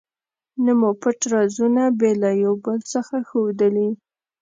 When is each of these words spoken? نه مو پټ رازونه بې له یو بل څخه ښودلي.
نه 0.63 0.71
مو 0.79 0.89
پټ 1.01 1.19
رازونه 1.33 1.83
بې 1.99 2.11
له 2.21 2.29
یو 2.43 2.53
بل 2.65 2.79
څخه 2.93 3.15
ښودلي. 3.29 3.89